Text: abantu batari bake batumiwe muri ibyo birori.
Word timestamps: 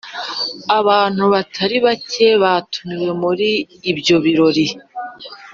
abantu 0.79 1.23
batari 1.33 1.77
bake 1.85 2.27
batumiwe 2.43 3.09
muri 3.21 3.49
ibyo 3.91 4.15
birori. 4.25 4.67